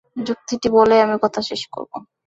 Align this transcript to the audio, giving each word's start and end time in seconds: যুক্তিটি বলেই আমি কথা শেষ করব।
যুক্তিটি 0.19 0.67
বলেই 0.75 1.03
আমি 1.05 1.15
কথা 1.23 1.41
শেষ 1.49 1.61
করব। 1.73 1.91